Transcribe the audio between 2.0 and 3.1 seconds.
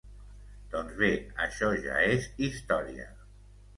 és història.